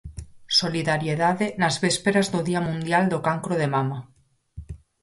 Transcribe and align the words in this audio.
Solidariedade 0.61 1.45
nas 1.61 1.75
vésperas 1.83 2.27
do 2.33 2.39
Día 2.49 2.61
Mundial 2.69 3.03
do 3.11 3.19
Cancro 3.27 3.53
de 3.61 3.67
Mama. 3.75 3.99